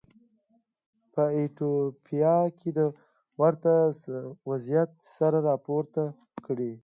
په 1.13 1.23
ایتوپیا 1.37 2.37
کې 2.57 2.69
د 2.77 2.79
ورته 3.41 3.73
وضعیت 4.49 4.91
سر 5.15 5.33
راپورته 5.47 6.03
کړ. 6.45 6.57